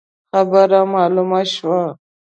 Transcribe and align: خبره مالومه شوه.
خبره 0.31 0.81
مالومه 0.93 1.41
شوه. 1.53 1.81